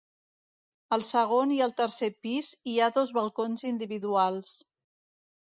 Al 0.97 1.03
segon 1.09 1.53
i 1.57 1.59
al 1.65 1.75
tercer 1.83 2.09
pis 2.27 2.49
hi 2.73 2.79
ha 2.79 2.89
dos 2.97 3.13
balcons 3.19 3.67
individuals. 3.73 4.57